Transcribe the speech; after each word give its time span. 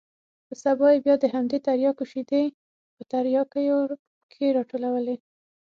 پر 0.47 0.55
سبا 0.63 0.87
يې 0.93 0.99
بيا 1.05 1.15
د 1.19 1.25
همدې 1.33 1.57
ترياکو 1.67 2.03
شېدې 2.11 2.43
په 2.95 3.01
ترياكيو 3.11 3.79
کښې 4.31 4.47
راټولولې. 4.57 5.15